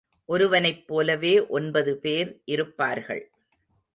[0.29, 3.23] ஒருவனைப் போலவே ஒன்பது பேர் இருப்பார்கள்.